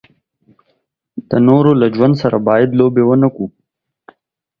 د 1.29 1.31
نورو 1.47 1.71
له 1.81 1.87
ژوند 1.95 2.13
سره 2.21 2.37
باید 2.47 2.77
لوبې 2.79 3.03
و 3.05 3.09
نه 3.21 3.29
کړو. 3.35 3.47